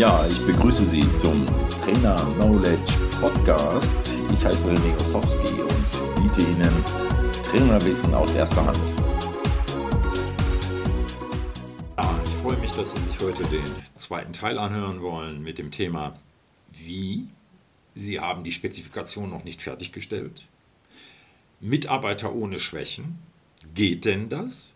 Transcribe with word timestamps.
Ja, 0.00 0.26
ich 0.26 0.40
begrüße 0.46 0.82
Sie 0.82 1.12
zum 1.12 1.44
Trainer 1.68 2.16
Knowledge 2.36 2.98
Podcast. 3.20 4.18
Ich 4.32 4.42
heiße 4.42 4.72
René 4.72 4.96
Osowski 4.96 5.60
und 5.60 6.22
biete 6.22 6.40
Ihnen 6.40 6.72
Trainerwissen 7.44 8.14
aus 8.14 8.34
erster 8.34 8.64
Hand. 8.64 8.80
Ja, 11.98 12.18
ich 12.24 12.30
freue 12.30 12.56
mich, 12.56 12.70
dass 12.70 12.94
Sie 12.94 13.02
sich 13.02 13.20
heute 13.20 13.42
den 13.48 13.62
zweiten 13.94 14.32
Teil 14.32 14.56
anhören 14.56 15.02
wollen 15.02 15.42
mit 15.42 15.58
dem 15.58 15.70
Thema 15.70 16.14
Wie? 16.72 17.28
Sie 17.92 18.20
haben 18.20 18.42
die 18.42 18.52
Spezifikation 18.52 19.28
noch 19.28 19.44
nicht 19.44 19.60
fertiggestellt. 19.60 20.46
Mitarbeiter 21.60 22.34
ohne 22.34 22.58
Schwächen. 22.58 23.18
Geht 23.74 24.06
denn 24.06 24.30
das? 24.30 24.74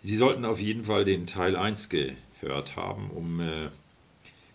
Sie 0.00 0.16
sollten 0.16 0.44
auf 0.46 0.60
jeden 0.60 0.82
Fall 0.82 1.04
den 1.04 1.28
Teil 1.28 1.54
1 1.54 1.90
gehört 2.42 2.76
haben, 2.76 3.10
um 3.10 3.40
äh, 3.40 3.70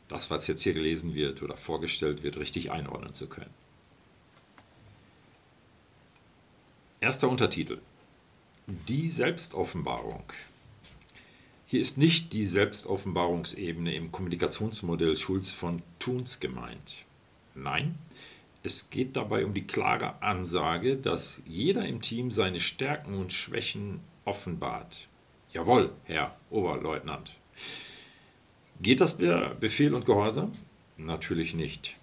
das, 0.08 0.30
was 0.30 0.46
jetzt 0.46 0.62
hier 0.62 0.74
gelesen 0.74 1.16
wird 1.16 1.42
oder 1.42 1.58
vorgestellt 1.58 2.22
wird, 2.22 2.38
richtig 2.38 2.70
einordnen 2.72 3.14
zu 3.14 3.28
können. 3.28 3.50
Erster 7.00 7.30
Untertitel. 7.30 7.80
Die 8.68 9.10
Selbstoffenbarung. 9.10 10.24
Hier 11.66 11.82
ist 11.82 11.98
nicht 11.98 12.34
die 12.34 12.46
Selbstoffenbarungsebene 12.46 13.94
im 13.96 14.12
Kommunikationsmodell 14.12 15.16
Schulz 15.16 15.52
von 15.52 15.82
Thuns 16.00 16.40
gemeint. 16.40 17.06
Nein, 17.56 17.98
es 18.64 18.90
geht 18.90 19.16
dabei 19.16 19.46
um 19.46 19.54
die 19.54 19.66
klare 19.66 20.22
Ansage, 20.22 20.98
dass 20.98 21.42
jeder 21.46 21.86
im 21.86 22.02
Team 22.02 22.32
seine 22.32 22.60
Stärken 22.60 23.16
und 23.16 23.32
Schwächen 23.32 24.02
offenbart. 24.26 25.08
Jawohl, 25.54 25.92
Herr 26.04 26.36
Oberleutnant. 26.50 27.32
Geht 28.82 29.02
das 29.02 29.18
per 29.18 29.56
Befehl 29.56 29.94
und 29.94 30.06
Gehorsam? 30.06 30.52
Natürlich 30.98 31.54
nicht. 31.54 31.96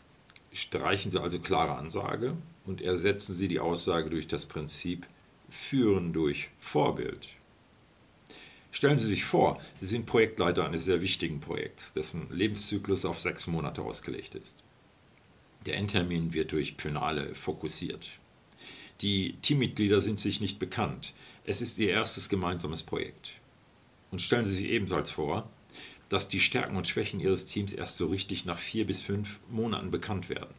Streichen 0.53 1.11
Sie 1.11 1.21
also 1.21 1.39
klare 1.39 1.77
Ansage 1.77 2.37
und 2.65 2.81
ersetzen 2.81 3.35
Sie 3.35 3.49
die 3.49 3.61
Aussage 3.61 4.11
durch 4.11 4.27
das 4.27 4.47
Prinzip 4.47 5.07
Führen 5.51 6.13
durch 6.13 6.49
Vorbild. 6.59 7.29
Stellen 8.73 8.99
Sie 8.99 9.07
sich 9.07 9.25
vor, 9.25 9.61
Sie 9.81 9.87
sind 9.87 10.07
Projektleiter 10.07 10.65
eines 10.65 10.85
sehr 10.85 11.01
wichtigen 11.01 11.41
Projekts, 11.41 11.93
dessen 11.93 12.27
Lebenszyklus 12.31 13.05
auf 13.05 13.21
sechs 13.21 13.47
Monate 13.47 13.83
ausgelegt 13.83 14.35
ist. 14.35 14.65
Der 15.67 15.77
Endtermin 15.77 16.35
wird 16.35 16.51
durch 16.53 16.77
Pönale 16.77 17.35
fokussiert. 17.35 18.19
Die 19.01 19.37
Teammitglieder 19.43 20.01
sind 20.01 20.19
sich 20.19 20.41
nicht 20.41 20.59
bekannt. 20.59 21.13
Es 21.47 21.61
ist 21.61 21.79
ihr 21.79 21.91
erstes 21.91 22.31
gemeinsames 22.31 22.83
Projekt. 22.83 23.33
Und 24.11 24.23
stellen 24.23 24.45
Sie 24.45 24.55
sich 24.55 24.67
ebenfalls 24.67 25.11
vor, 25.11 25.51
dass 26.09 26.29
die 26.29 26.41
Stärken 26.41 26.77
und 26.77 26.89
Schwächen 26.89 27.21
Ihres 27.21 27.45
Teams 27.45 27.75
erst 27.75 27.97
so 27.97 28.07
richtig 28.07 28.47
nach 28.47 28.59
vier 28.59 28.87
bis 28.87 29.03
fünf 29.03 29.41
Monaten 29.51 29.91
bekannt 29.91 30.31
werden. 30.31 30.55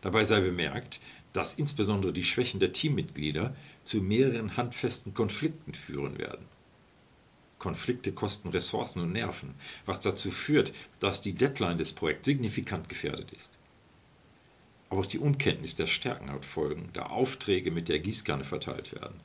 Dabei 0.00 0.24
sei 0.24 0.40
bemerkt, 0.40 1.00
dass 1.32 1.54
insbesondere 1.54 2.12
die 2.12 2.24
Schwächen 2.24 2.60
der 2.60 2.72
Teammitglieder 2.72 3.56
zu 3.82 4.00
mehreren 4.00 4.56
handfesten 4.56 5.12
Konflikten 5.12 5.74
führen 5.74 6.18
werden. 6.18 6.46
Konflikte 7.58 8.12
kosten 8.12 8.48
Ressourcen 8.50 9.00
und 9.00 9.12
Nerven, 9.12 9.54
was 9.86 10.00
dazu 10.00 10.30
führt, 10.30 10.72
dass 11.00 11.20
die 11.20 11.34
Deadline 11.34 11.78
des 11.78 11.92
Projekts 11.92 12.26
signifikant 12.26 12.88
gefährdet 12.88 13.32
ist. 13.32 13.58
Auch 14.88 15.06
die 15.06 15.18
Unkenntnis 15.18 15.74
der 15.74 15.86
Stärken 15.86 16.30
hat 16.30 16.44
Folgen, 16.44 16.88
da 16.94 17.06
Aufträge 17.06 17.70
mit 17.70 17.88
der 17.88 18.00
Gießkanne 18.00 18.44
verteilt 18.44 18.92
werden 18.92 19.20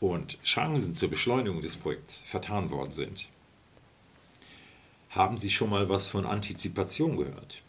und 0.00 0.42
Chancen 0.42 0.94
zur 0.94 1.10
Beschleunigung 1.10 1.60
des 1.60 1.76
Projekts 1.76 2.22
vertan 2.26 2.70
worden 2.70 2.92
sind. 2.92 3.28
Haben 5.10 5.38
Sie 5.38 5.50
schon 5.50 5.70
mal 5.70 5.88
was 5.88 6.08
von 6.08 6.26
Antizipation 6.26 7.16
gehört? 7.16 7.62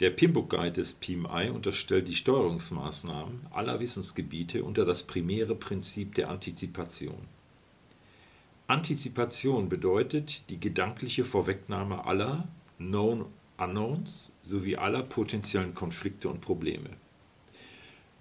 Der 0.00 0.10
Pimbook 0.10 0.50
Guide 0.50 0.72
des 0.72 0.94
PMI 0.94 1.50
unterstellt 1.50 2.08
die 2.08 2.14
Steuerungsmaßnahmen 2.14 3.46
aller 3.50 3.80
Wissensgebiete 3.80 4.62
unter 4.62 4.84
das 4.84 5.02
primäre 5.02 5.54
Prinzip 5.54 6.14
der 6.14 6.30
Antizipation. 6.30 7.18
Antizipation 8.68 9.68
bedeutet 9.68 10.48
die 10.50 10.60
gedankliche 10.60 11.24
Vorwegnahme 11.24 12.04
aller 12.04 12.48
Known 12.78 13.26
Unknowns 13.58 14.32
sowie 14.42 14.76
aller 14.76 15.02
potenziellen 15.02 15.74
Konflikte 15.74 16.28
und 16.28 16.40
Probleme. 16.40 16.90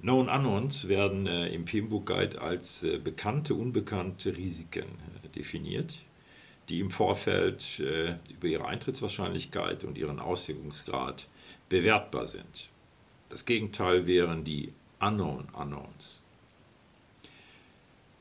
Known 0.02 0.30
Unknowns 0.30 0.88
werden 0.88 1.26
äh, 1.26 1.48
im 1.48 1.66
PMBOK 1.66 2.06
Guide 2.06 2.42
als 2.42 2.84
äh, 2.84 3.00
bekannte, 3.00 3.56
unbekannte 3.56 4.38
Risiken 4.38 4.86
äh, 5.24 5.30
definiert, 5.30 5.98
die 6.70 6.80
im 6.80 6.92
Vorfeld 6.92 7.80
äh, 7.80 8.16
über 8.30 8.48
ihre 8.48 8.66
Eintrittswahrscheinlichkeit 8.66 9.84
und 9.84 9.98
ihren 9.98 10.20
Auswirkungsgrad 10.20 11.28
bewertbar 11.70 12.28
sind. 12.28 12.70
Das 13.30 13.46
Gegenteil 13.46 14.06
wären 14.06 14.44
die 14.44 14.72
Unknown 15.00 15.48
Unknowns. 15.54 16.24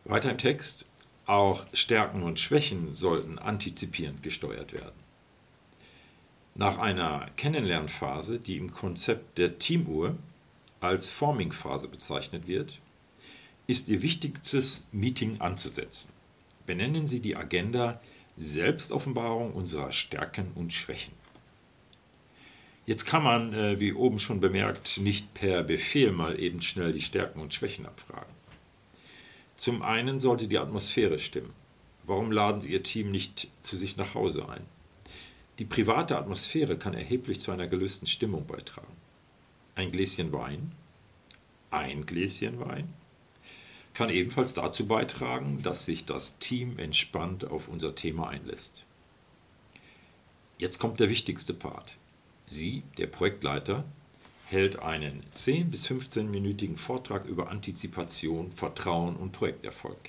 Weiter 0.05 0.31
im 0.31 0.39
Text, 0.39 0.87
auch 1.27 1.67
Stärken 1.73 2.23
und 2.23 2.41
Schwächen 2.41 2.95
sollten 2.95 3.39
antizipierend 3.39 4.23
gesteuert 4.23 4.73
werden. 4.73 4.95
Nach 6.55 6.79
einer 6.79 7.29
Kennenlernphase, 7.37 8.39
die 8.39 8.57
im 8.57 8.71
Konzept 8.71 9.37
der 9.37 9.59
Teamuhr 9.59 10.17
als 10.81 11.11
Forming-Phase 11.11 11.89
bezeichnet 11.89 12.47
wird, 12.47 12.81
ist 13.67 13.89
Ihr 13.89 14.03
wichtigstes 14.03 14.87
Meeting 14.93 15.41
anzusetzen. 15.41 16.13
Benennen 16.67 17.07
Sie 17.07 17.21
die 17.21 17.37
Agenda 17.37 18.01
Selbstoffenbarung 18.37 19.53
unserer 19.53 19.93
Stärken 19.93 20.53
und 20.55 20.73
Schwächen. 20.73 21.15
Jetzt 22.85 23.05
kann 23.05 23.23
man, 23.23 23.53
äh, 23.53 23.81
wie 23.81 23.93
oben 23.93 24.19
schon 24.19 24.41
bemerkt, 24.41 24.99
nicht 24.99 25.35
per 25.35 25.65
Befehl 25.65 26.13
mal 26.13 26.39
eben 26.39 26.63
schnell 26.63 26.93
die 26.93 27.01
Stärken 27.01 27.41
und 27.41 27.53
Schwächen 27.53 27.87
abfragen. 27.87 28.33
Zum 29.57 29.83
einen 29.83 30.21
sollte 30.21 30.47
die 30.47 30.59
Atmosphäre 30.59 31.19
stimmen. 31.19 31.53
Warum 32.05 32.31
laden 32.31 32.61
Sie 32.61 32.71
Ihr 32.71 32.83
Team 32.83 33.11
nicht 33.11 33.49
zu 33.63 33.77
sich 33.77 33.97
nach 33.97 34.15
Hause 34.15 34.49
ein? 34.49 34.63
Die 35.59 35.65
private 35.65 36.17
Atmosphäre 36.17 36.77
kann 36.77 36.95
erheblich 36.95 37.41
zu 37.41 37.51
einer 37.51 37.67
gelösten 37.67 38.07
Stimmung 38.07 38.47
beitragen. 38.47 38.93
Ein 39.77 39.93
Gläschen 39.93 40.33
Wein, 40.33 40.73
ein 41.71 42.07
Gläschen 42.07 42.59
Wein, 42.61 42.95
kann 43.93 44.09
ebenfalls 44.09 44.55
dazu 44.55 44.87
beitragen, 44.87 45.63
dass 45.63 45.85
sich 45.85 46.07
das 46.07 46.39
Team 46.39 46.79
entspannt 46.79 47.45
auf 47.45 47.69
unser 47.69 47.95
Thema 47.95 48.31
einlässt. 48.31 48.87
Jetzt 50.57 50.79
kommt 50.79 50.99
der 50.99 51.11
wichtigste 51.11 51.53
Part. 51.53 51.99
Sie, 52.47 52.85
der 52.97 53.07
Projektleiter, 53.07 53.85
hält 54.47 54.79
einen 54.79 55.23
10 55.33 55.71
bis 55.71 55.87
15-minütigen 55.91 56.79
Vortrag 56.79 57.27
über 57.27 57.51
Antizipation, 57.51 58.53
Vertrauen 58.53 59.15
und 59.15 59.33
Projekterfolg. 59.33 60.09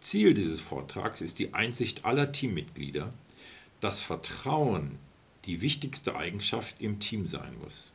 Ziel 0.00 0.32
dieses 0.32 0.62
Vortrags 0.62 1.20
ist 1.20 1.38
die 1.38 1.52
Einsicht 1.52 2.06
aller 2.06 2.32
Teammitglieder, 2.32 3.12
dass 3.80 4.00
Vertrauen 4.00 4.98
die 5.44 5.60
wichtigste 5.60 6.16
Eigenschaft 6.16 6.80
im 6.80 7.00
Team 7.00 7.26
sein 7.26 7.54
muss. 7.62 7.93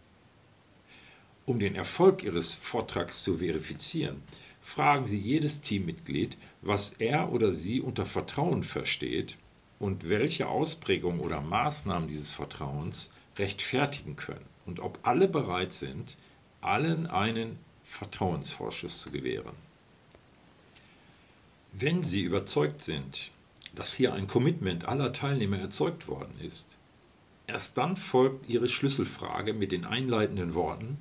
Um 1.49 1.57
den 1.57 1.73
Erfolg 1.73 2.21
Ihres 2.21 2.53
Vortrags 2.53 3.23
zu 3.23 3.39
verifizieren, 3.39 4.21
fragen 4.61 5.07
Sie 5.07 5.17
jedes 5.17 5.61
Teammitglied, 5.61 6.37
was 6.61 6.91
er 6.99 7.31
oder 7.31 7.53
sie 7.53 7.81
unter 7.81 8.05
Vertrauen 8.05 8.61
versteht 8.61 9.35
und 9.79 10.07
welche 10.07 10.47
Ausprägung 10.47 11.19
oder 11.19 11.41
Maßnahmen 11.41 12.07
dieses 12.07 12.31
Vertrauens 12.33 13.11
rechtfertigen 13.39 14.15
können 14.15 14.45
und 14.67 14.79
ob 14.79 14.99
alle 15.01 15.27
bereit 15.27 15.73
sind, 15.73 16.17
allen 16.61 17.07
einen 17.07 17.57
Vertrauensvorschuss 17.83 19.01
zu 19.01 19.09
gewähren. 19.09 19.55
Wenn 21.73 22.03
Sie 22.03 22.21
überzeugt 22.21 22.83
sind, 22.83 23.31
dass 23.73 23.95
hier 23.95 24.13
ein 24.13 24.27
Commitment 24.27 24.87
aller 24.87 25.13
Teilnehmer 25.13 25.57
erzeugt 25.57 26.07
worden 26.07 26.39
ist. 26.43 26.77
Erst 27.47 27.79
dann 27.79 27.97
folgt 27.97 28.47
ihre 28.47 28.67
Schlüsselfrage 28.67 29.55
mit 29.55 29.71
den 29.71 29.83
einleitenden 29.83 30.53
Worten, 30.53 30.99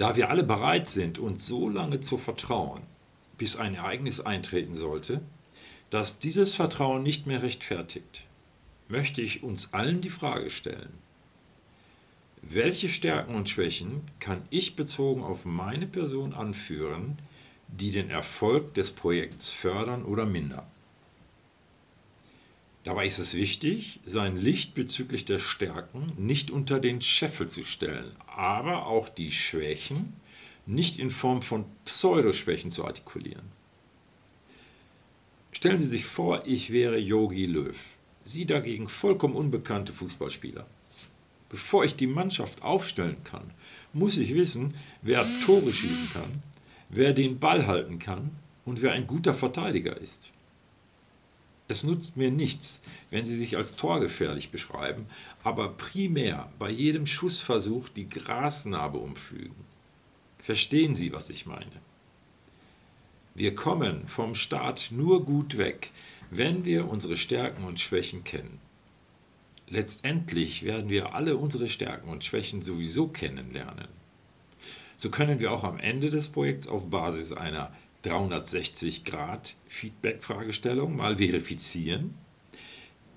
da 0.00 0.16
wir 0.16 0.30
alle 0.30 0.42
bereit 0.42 0.88
sind, 0.88 1.18
uns 1.18 1.46
so 1.46 1.68
lange 1.68 2.00
zu 2.00 2.16
vertrauen, 2.16 2.80
bis 3.36 3.56
ein 3.56 3.74
Ereignis 3.74 4.18
eintreten 4.18 4.72
sollte, 4.72 5.20
dass 5.90 6.18
dieses 6.18 6.54
Vertrauen 6.54 7.02
nicht 7.02 7.26
mehr 7.26 7.42
rechtfertigt, 7.42 8.22
möchte 8.88 9.20
ich 9.20 9.42
uns 9.42 9.74
allen 9.74 10.00
die 10.00 10.08
Frage 10.08 10.48
stellen, 10.48 10.94
welche 12.40 12.88
Stärken 12.88 13.34
und 13.34 13.50
Schwächen 13.50 14.00
kann 14.20 14.40
ich 14.48 14.74
bezogen 14.74 15.22
auf 15.22 15.44
meine 15.44 15.86
Person 15.86 16.32
anführen, 16.32 17.18
die 17.68 17.90
den 17.90 18.08
Erfolg 18.08 18.72
des 18.72 18.92
Projekts 18.92 19.50
fördern 19.50 20.06
oder 20.06 20.24
mindern? 20.24 20.64
Dabei 22.82 23.06
ist 23.06 23.18
es 23.18 23.34
wichtig, 23.34 24.00
sein 24.06 24.36
Licht 24.36 24.74
bezüglich 24.74 25.24
der 25.26 25.38
Stärken 25.38 26.06
nicht 26.16 26.50
unter 26.50 26.80
den 26.80 27.00
Scheffel 27.00 27.48
zu 27.48 27.64
stellen, 27.64 28.10
aber 28.26 28.86
auch 28.86 29.08
die 29.08 29.30
Schwächen 29.30 30.14
nicht 30.66 30.98
in 30.98 31.10
Form 31.10 31.42
von 31.42 31.64
Pseudoschwächen 31.84 32.70
zu 32.70 32.84
artikulieren. 32.84 33.44
Stellen 35.52 35.78
Sie 35.78 35.86
sich 35.86 36.06
vor, 36.06 36.46
ich 36.46 36.70
wäre 36.70 36.98
Yogi 36.98 37.46
Löw 37.46 37.76
Sie 38.22 38.46
dagegen 38.46 38.88
vollkommen 38.88 39.34
unbekannte 39.34 39.92
Fußballspieler. 39.92 40.66
Bevor 41.48 41.84
ich 41.84 41.96
die 41.96 42.06
Mannschaft 42.06 42.62
aufstellen 42.62 43.16
kann, 43.24 43.50
muss 43.92 44.18
ich 44.18 44.34
wissen, 44.34 44.74
wer 45.02 45.24
Tore 45.44 45.70
schießen 45.70 46.22
kann, 46.22 46.42
wer 46.90 47.12
den 47.12 47.38
Ball 47.38 47.66
halten 47.66 47.98
kann 47.98 48.30
und 48.64 48.82
wer 48.82 48.92
ein 48.92 49.06
guter 49.06 49.34
Verteidiger 49.34 49.96
ist. 49.96 50.30
Es 51.70 51.84
nutzt 51.84 52.16
mir 52.16 52.32
nichts, 52.32 52.82
wenn 53.10 53.22
Sie 53.22 53.36
sich 53.36 53.56
als 53.56 53.76
torgefährlich 53.76 54.50
beschreiben, 54.50 55.06
aber 55.44 55.68
primär 55.68 56.52
bei 56.58 56.68
jedem 56.68 57.06
Schussversuch 57.06 57.88
die 57.88 58.08
Grasnarbe 58.08 58.98
umfügen. 58.98 59.64
Verstehen 60.42 60.96
Sie, 60.96 61.12
was 61.12 61.30
ich 61.30 61.46
meine? 61.46 61.70
Wir 63.36 63.54
kommen 63.54 64.08
vom 64.08 64.34
Start 64.34 64.90
nur 64.90 65.24
gut 65.24 65.58
weg, 65.58 65.92
wenn 66.32 66.64
wir 66.64 66.88
unsere 66.88 67.16
Stärken 67.16 67.62
und 67.62 67.78
Schwächen 67.78 68.24
kennen. 68.24 68.58
Letztendlich 69.68 70.64
werden 70.64 70.90
wir 70.90 71.14
alle 71.14 71.36
unsere 71.36 71.68
Stärken 71.68 72.08
und 72.08 72.24
Schwächen 72.24 72.62
sowieso 72.62 73.06
kennenlernen. 73.06 73.86
So 74.96 75.08
können 75.08 75.38
wir 75.38 75.52
auch 75.52 75.62
am 75.62 75.78
Ende 75.78 76.10
des 76.10 76.30
Projekts 76.30 76.66
auf 76.66 76.90
Basis 76.90 77.32
einer 77.32 77.72
360-Grad-Feedback-Fragestellung 78.04 80.96
mal 80.96 81.18
verifizieren, 81.18 82.14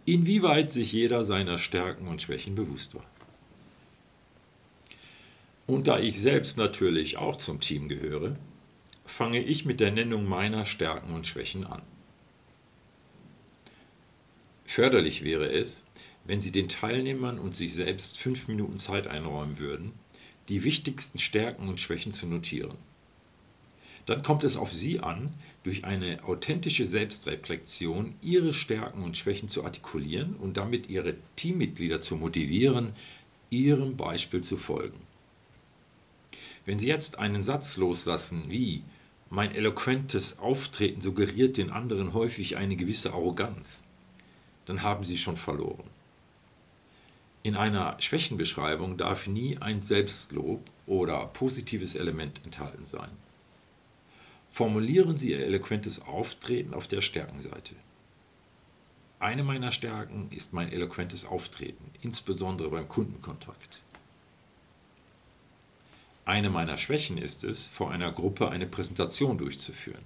inwieweit 0.05 0.71
sich 0.71 0.91
jeder 0.91 1.23
seiner 1.23 1.57
Stärken 1.57 2.07
und 2.07 2.21
Schwächen 2.21 2.55
bewusst 2.55 2.95
war. 2.95 3.05
Und 5.65 5.87
da 5.87 5.99
ich 5.99 6.19
selbst 6.19 6.57
natürlich 6.57 7.17
auch 7.17 7.37
zum 7.37 7.61
Team 7.61 7.87
gehöre, 7.87 8.35
fange 9.05 9.41
ich 9.41 9.65
mit 9.65 9.79
der 9.79 9.91
Nennung 9.91 10.25
meiner 10.25 10.65
Stärken 10.65 11.13
und 11.13 11.27
Schwächen 11.27 11.65
an. 11.65 11.81
Förderlich 14.65 15.23
wäre 15.23 15.51
es, 15.51 15.85
wenn 16.25 16.41
Sie 16.41 16.51
den 16.51 16.69
Teilnehmern 16.69 17.39
und 17.39 17.55
sich 17.55 17.73
selbst 17.73 18.19
fünf 18.19 18.47
Minuten 18.47 18.79
Zeit 18.79 19.07
einräumen 19.07 19.59
würden, 19.59 19.91
die 20.49 20.63
wichtigsten 20.63 21.19
Stärken 21.19 21.69
und 21.69 21.79
Schwächen 21.79 22.11
zu 22.11 22.27
notieren. 22.27 22.77
Dann 24.05 24.21
kommt 24.21 24.43
es 24.43 24.57
auf 24.57 24.73
Sie 24.73 24.99
an, 24.99 25.33
durch 25.63 25.85
eine 25.85 26.23
authentische 26.25 26.85
Selbstreflexion 26.85 28.15
Ihre 28.21 28.53
Stärken 28.53 29.03
und 29.03 29.15
Schwächen 29.15 29.47
zu 29.47 29.63
artikulieren 29.63 30.35
und 30.35 30.57
damit 30.57 30.89
Ihre 30.89 31.15
Teammitglieder 31.35 32.01
zu 32.01 32.17
motivieren, 32.17 32.93
Ihrem 33.49 33.95
Beispiel 33.95 34.41
zu 34.41 34.57
folgen. 34.57 34.99
Wenn 36.65 36.79
Sie 36.79 36.87
jetzt 36.87 37.19
einen 37.19 37.43
Satz 37.43 37.77
loslassen 37.77 38.43
wie 38.49 38.83
mein 39.29 39.55
eloquentes 39.55 40.39
Auftreten 40.39 41.01
suggeriert 41.01 41.57
den 41.57 41.71
anderen 41.71 42.13
häufig 42.13 42.57
eine 42.57 42.75
gewisse 42.75 43.13
Arroganz, 43.13 43.87
dann 44.65 44.83
haben 44.83 45.03
Sie 45.03 45.17
schon 45.17 45.37
verloren. 45.37 45.89
In 47.41 47.55
einer 47.57 47.99
Schwächenbeschreibung 47.99 48.95
darf 48.95 49.27
nie 49.27 49.57
ein 49.57 49.81
Selbstlob 49.81 50.61
oder 50.85 51.25
positives 51.27 51.95
Element 51.95 52.41
enthalten 52.45 52.85
sein. 52.85 53.09
Formulieren 54.53 55.17
Sie 55.17 55.31
Ihr 55.31 55.39
eloquentes 55.39 56.03
Auftreten 56.03 56.75
auf 56.75 56.87
der 56.87 57.01
Stärkenseite. 57.01 57.73
Eine 59.17 59.43
meiner 59.43 59.71
Stärken 59.71 60.27
ist 60.29 60.53
mein 60.53 60.71
eloquentes 60.71 61.25
Auftreten, 61.25 61.89
insbesondere 62.01 62.69
beim 62.69 62.87
Kundenkontakt. 62.87 63.81
Eine 66.23 66.51
meiner 66.51 66.77
Schwächen 66.77 67.17
ist 67.17 67.43
es, 67.43 67.67
vor 67.67 67.89
einer 67.89 68.11
Gruppe 68.11 68.51
eine 68.51 68.67
Präsentation 68.67 69.39
durchzuführen. 69.39 70.03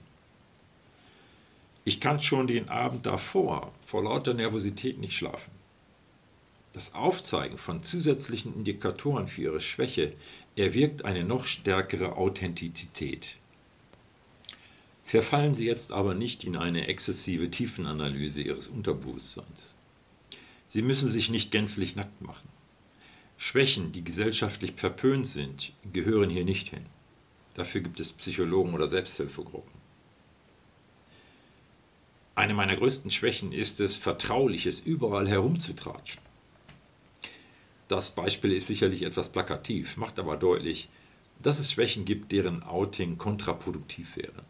Ich 1.83 1.99
kann 1.99 2.21
schon 2.21 2.47
den 2.47 2.69
Abend 2.69 3.05
davor 3.05 3.73
vor 3.83 4.03
lauter 4.03 4.33
Nervosität 4.33 4.97
nicht 4.97 5.17
schlafen. 5.17 5.51
Das 6.71 6.95
Aufzeigen 6.95 7.57
von 7.57 7.83
zusätzlichen 7.83 8.55
Indikatoren 8.55 9.27
für 9.27 9.41
ihre 9.41 9.59
Schwäche 9.59 10.13
erwirkt 10.55 11.03
eine 11.03 11.25
noch 11.25 11.45
stärkere 11.45 12.15
Authentizität. 12.15 13.35
Verfallen 15.07 15.53
Sie 15.53 15.65
jetzt 15.65 15.93
aber 15.93 16.15
nicht 16.15 16.43
in 16.43 16.57
eine 16.57 16.87
exzessive 16.87 17.49
Tiefenanalyse 17.49 18.41
Ihres 18.41 18.67
Unterbewusstseins. 18.67 19.77
Sie 20.65 20.81
müssen 20.81 21.07
sich 21.07 21.29
nicht 21.29 21.49
gänzlich 21.49 21.95
nackt 21.95 22.21
machen. 22.21 22.49
Schwächen, 23.37 23.93
die 23.93 24.03
gesellschaftlich 24.03 24.73
verpönt 24.75 25.25
sind, 25.25 25.71
gehören 25.93 26.29
hier 26.29 26.43
nicht 26.43 26.67
hin. 26.67 26.85
Dafür 27.53 27.79
gibt 27.79 28.01
es 28.01 28.11
Psychologen 28.11 28.73
oder 28.73 28.89
Selbsthilfegruppen. 28.89 29.79
Eine 32.35 32.53
meiner 32.53 32.75
größten 32.75 33.09
Schwächen 33.09 33.53
ist 33.53 33.79
es, 33.79 33.95
Vertrauliches 33.95 34.81
überall 34.81 35.29
herumzutratschen. 35.29 36.21
Das 37.87 38.13
Beispiel 38.13 38.51
ist 38.51 38.67
sicherlich 38.67 39.03
etwas 39.03 39.31
plakativ, 39.31 39.95
macht 39.95 40.19
aber 40.19 40.35
deutlich, 40.35 40.89
dass 41.41 41.59
es 41.59 41.71
Schwächen 41.71 42.03
gibt, 42.03 42.33
deren 42.33 42.61
Outing 42.63 43.17
kontraproduktiv 43.17 44.17
wäre 44.17 44.43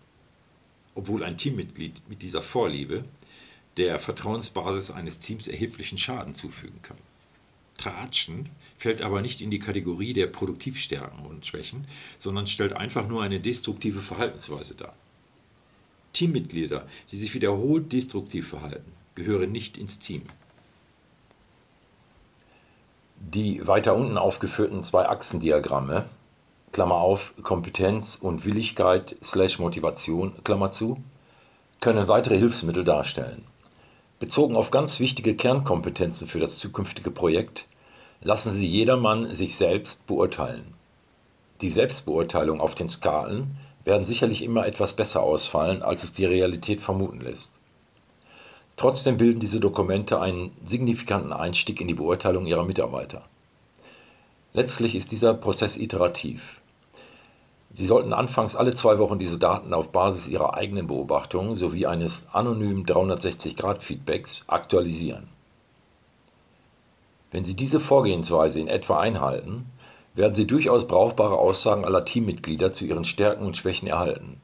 obwohl 0.97 1.23
ein 1.23 1.37
Teammitglied 1.37 2.01
mit 2.09 2.21
dieser 2.21 2.41
Vorliebe 2.41 3.05
der 3.77 3.99
Vertrauensbasis 3.99 4.91
eines 4.91 5.19
Teams 5.19 5.47
erheblichen 5.47 5.97
Schaden 5.97 6.33
zufügen 6.33 6.81
kann. 6.81 6.97
Tratschen 7.77 8.49
fällt 8.77 9.03
aber 9.03 9.21
nicht 9.21 9.39
in 9.39 9.51
die 9.51 9.59
Kategorie 9.59 10.13
der 10.13 10.25
Produktivstärken 10.25 11.25
und 11.25 11.45
Schwächen, 11.45 11.85
sondern 12.17 12.47
stellt 12.47 12.73
einfach 12.73 13.07
nur 13.07 13.21
eine 13.21 13.39
destruktive 13.39 14.01
Verhaltensweise 14.01 14.73
dar. 14.73 14.95
Teammitglieder, 16.13 16.87
die 17.11 17.17
sich 17.17 17.35
wiederholt 17.35 17.93
destruktiv 17.93 18.47
verhalten, 18.47 18.91
gehören 19.13 19.51
nicht 19.51 19.77
ins 19.77 19.99
Team. 19.99 20.23
Die 23.19 23.65
weiter 23.67 23.95
unten 23.95 24.17
aufgeführten 24.17 24.81
zwei 24.83 25.07
Achsendiagramme 25.07 26.09
Klammer 26.71 26.95
auf, 26.95 27.33
Kompetenz 27.41 28.15
und 28.15 28.45
Willigkeit 28.45 29.15
slash 29.23 29.59
Motivation, 29.59 30.33
Klammer 30.43 30.69
zu, 30.69 31.01
können 31.79 32.07
weitere 32.07 32.37
Hilfsmittel 32.37 32.83
darstellen. 32.83 33.43
Bezogen 34.19 34.55
auf 34.55 34.71
ganz 34.71 34.99
wichtige 34.99 35.35
Kernkompetenzen 35.35 36.27
für 36.27 36.39
das 36.39 36.57
zukünftige 36.57 37.11
Projekt 37.11 37.65
lassen 38.21 38.51
Sie 38.51 38.67
jedermann 38.67 39.33
sich 39.33 39.55
selbst 39.55 40.07
beurteilen. 40.07 40.73
Die 41.61 41.69
Selbstbeurteilung 41.69 42.61
auf 42.61 42.75
den 42.75 42.89
Skalen 42.89 43.57
werden 43.83 44.05
sicherlich 44.05 44.43
immer 44.43 44.65
etwas 44.67 44.95
besser 44.95 45.23
ausfallen, 45.23 45.81
als 45.81 46.03
es 46.03 46.13
die 46.13 46.25
Realität 46.25 46.81
vermuten 46.81 47.21
lässt. 47.21 47.53
Trotzdem 48.75 49.17
bilden 49.17 49.39
diese 49.39 49.59
Dokumente 49.59 50.19
einen 50.19 50.51
signifikanten 50.63 51.33
Einstieg 51.33 51.81
in 51.81 51.87
die 51.87 51.95
Beurteilung 51.95 52.45
Ihrer 52.45 52.63
Mitarbeiter. 52.63 53.23
Letztlich 54.53 54.95
ist 54.95 55.11
dieser 55.11 55.33
Prozess 55.33 55.77
iterativ. 55.77 56.61
Sie 57.71 57.85
sollten 57.85 58.13
anfangs 58.13 58.55
alle 58.55 58.73
zwei 58.73 58.97
Wochen 58.97 59.19
diese 59.19 59.37
Daten 59.37 59.73
auf 59.73 59.91
Basis 59.91 60.27
Ihrer 60.27 60.53
eigenen 60.55 60.87
Beobachtungen 60.87 61.55
sowie 61.55 61.85
eines 61.85 62.27
anonymen 62.31 62.85
360-Grad-Feedbacks 62.85 64.45
aktualisieren. 64.47 65.29
Wenn 67.31 67.43
Sie 67.43 67.55
diese 67.55 67.79
Vorgehensweise 67.79 68.59
in 68.59 68.67
etwa 68.67 68.99
einhalten, 68.99 69.65
werden 70.15 70.33
Sie 70.33 70.47
durchaus 70.47 70.87
brauchbare 70.87 71.37
Aussagen 71.37 71.85
aller 71.85 72.05
Teammitglieder 72.05 72.71
zu 72.71 72.85
ihren 72.85 73.05
Stärken 73.05 73.45
und 73.45 73.57
Schwächen 73.57 73.87
erhalten. 73.87 74.41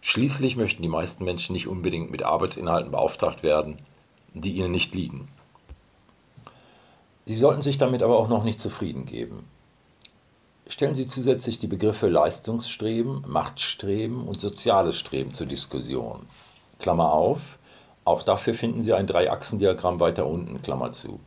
Schließlich 0.00 0.56
möchten 0.56 0.82
die 0.82 0.88
meisten 0.88 1.24
Menschen 1.24 1.54
nicht 1.54 1.66
unbedingt 1.66 2.10
mit 2.10 2.22
Arbeitsinhalten 2.22 2.90
beauftragt 2.90 3.42
werden, 3.42 3.78
die 4.34 4.52
ihnen 4.52 4.70
nicht 4.70 4.94
liegen. 4.94 5.28
Sie 7.24 7.36
sollten 7.36 7.62
sich 7.62 7.78
damit 7.78 8.02
aber 8.02 8.18
auch 8.18 8.28
noch 8.28 8.44
nicht 8.44 8.60
zufrieden 8.60 9.06
geben. 9.06 9.48
Stellen 10.66 10.94
Sie 10.94 11.06
zusätzlich 11.06 11.58
die 11.58 11.66
Begriffe 11.66 12.08
Leistungsstreben, 12.08 13.22
Machtstreben 13.28 14.26
und 14.26 14.40
soziales 14.40 14.96
Streben 14.96 15.34
zur 15.34 15.46
Diskussion. 15.46 16.24
Klammer 16.78 17.12
auf, 17.12 17.58
auch 18.06 18.22
dafür 18.22 18.54
finden 18.54 18.80
Sie 18.80 18.94
ein 18.94 19.06
Dreiachsendiagramm 19.06 20.00
weiter 20.00 20.26
unten, 20.26 20.62
Klammer 20.62 20.92
zu. 20.92 21.20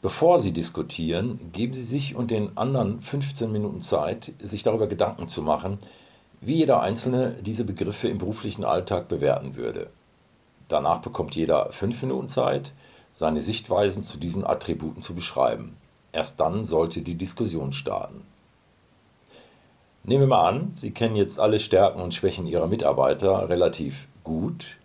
Bevor 0.00 0.40
Sie 0.40 0.52
diskutieren, 0.52 1.50
geben 1.52 1.74
Sie 1.74 1.82
sich 1.82 2.16
und 2.16 2.30
den 2.30 2.56
anderen 2.56 3.02
15 3.02 3.52
Minuten 3.52 3.82
Zeit, 3.82 4.32
sich 4.42 4.62
darüber 4.62 4.86
Gedanken 4.86 5.28
zu 5.28 5.42
machen, 5.42 5.78
wie 6.40 6.56
jeder 6.56 6.80
Einzelne 6.80 7.36
diese 7.42 7.64
Begriffe 7.64 8.08
im 8.08 8.16
beruflichen 8.16 8.64
Alltag 8.64 9.08
bewerten 9.08 9.56
würde. 9.56 9.90
Danach 10.68 11.00
bekommt 11.00 11.34
jeder 11.34 11.72
5 11.72 12.02
Minuten 12.02 12.28
Zeit, 12.30 12.72
seine 13.12 13.42
Sichtweisen 13.42 14.06
zu 14.06 14.16
diesen 14.16 14.46
Attributen 14.46 15.02
zu 15.02 15.14
beschreiben. 15.14 15.76
Erst 16.12 16.40
dann 16.40 16.64
sollte 16.64 17.02
die 17.02 17.16
Diskussion 17.16 17.74
starten. 17.74 18.22
Nehmen 20.08 20.22
wir 20.22 20.28
mal 20.28 20.48
an, 20.48 20.70
Sie 20.76 20.92
kennen 20.92 21.16
jetzt 21.16 21.40
alle 21.40 21.58
Stärken 21.58 22.00
und 22.00 22.14
Schwächen 22.14 22.46
Ihrer 22.46 22.68
Mitarbeiter 22.68 23.48
relativ 23.48 24.06
gut, 24.22 24.76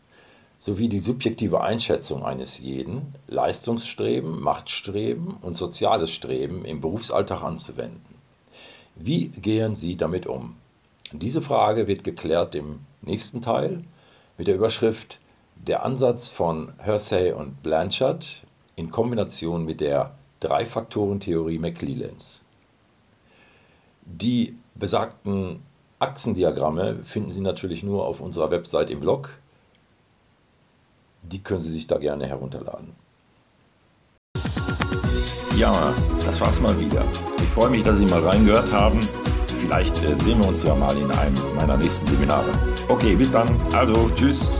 sowie 0.57 0.89
die 0.89 0.97
subjektive 0.97 1.61
Einschätzung 1.61 2.25
eines 2.25 2.57
jeden, 2.57 3.13
Leistungsstreben, 3.27 4.41
Machtstreben 4.41 5.35
und 5.43 5.55
soziales 5.55 6.09
Streben 6.09 6.65
im 6.65 6.81
Berufsalltag 6.81 7.43
anzuwenden. 7.43 8.15
Wie 8.95 9.27
gehen 9.27 9.75
Sie 9.75 9.95
damit 9.95 10.25
um? 10.25 10.55
Diese 11.11 11.43
Frage 11.43 11.85
wird 11.85 12.03
geklärt 12.03 12.55
im 12.55 12.79
nächsten 13.03 13.43
Teil 13.43 13.83
mit 14.39 14.47
der 14.47 14.55
Überschrift 14.55 15.19
Der 15.55 15.85
Ansatz 15.85 16.29
von 16.29 16.73
Hersey 16.79 17.31
und 17.31 17.61
Blanchard 17.61 18.41
in 18.75 18.89
Kombination 18.89 19.65
mit 19.65 19.81
der 19.81 20.15
Drei-Faktoren-Theorie 20.39 21.59
McClellans. 21.59 22.45
Die 24.03 24.55
besagten 24.75 25.61
Achsendiagramme 25.99 27.03
finden 27.03 27.29
Sie 27.29 27.41
natürlich 27.41 27.83
nur 27.83 28.05
auf 28.05 28.21
unserer 28.21 28.49
Website 28.49 28.89
im 28.89 28.99
Blog. 28.99 29.29
Die 31.21 31.43
können 31.43 31.59
Sie 31.59 31.71
sich 31.71 31.87
da 31.87 31.97
gerne 31.97 32.25
herunterladen. 32.25 32.95
Ja, 35.55 35.93
das 36.25 36.41
war's 36.41 36.59
mal 36.59 36.79
wieder. 36.79 37.03
Ich 37.37 37.49
freue 37.49 37.69
mich, 37.69 37.83
dass 37.83 37.99
Sie 37.99 38.05
mal 38.05 38.21
reingehört 38.21 38.73
haben. 38.73 38.99
Vielleicht 39.47 40.03
äh, 40.03 40.15
sehen 40.15 40.39
wir 40.39 40.47
uns 40.47 40.63
ja 40.63 40.73
mal 40.73 40.97
in 40.97 41.11
einem 41.11 41.35
meiner 41.55 41.77
nächsten 41.77 42.07
Seminare. 42.07 42.51
Okay, 42.87 43.15
bis 43.15 43.29
dann. 43.29 43.47
Also, 43.73 44.09
tschüss. 44.15 44.59